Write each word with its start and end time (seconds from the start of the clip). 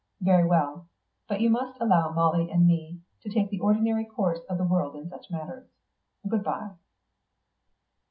Very 0.21 0.47
well; 0.47 0.87
but 1.27 1.41
you 1.41 1.51
must 1.51 1.79
allow 1.79 2.09
Molly 2.11 2.49
and 2.49 2.65
me 2.65 3.01
to 3.21 3.29
take 3.29 3.51
the 3.51 3.59
ordinary 3.59 4.03
course 4.03 4.39
of 4.49 4.57
the 4.57 4.63
world 4.63 4.95
in 4.95 5.07
such 5.07 5.29
matters. 5.29 5.67
Goodbye." 6.27 6.71